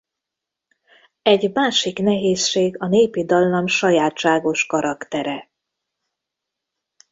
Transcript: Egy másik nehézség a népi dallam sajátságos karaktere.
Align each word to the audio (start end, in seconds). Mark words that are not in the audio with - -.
Egy 1.21 1.51
másik 1.53 1.99
nehézség 1.99 2.81
a 2.81 2.87
népi 2.87 3.25
dallam 3.25 3.67
sajátságos 3.67 4.65
karaktere. 4.65 5.49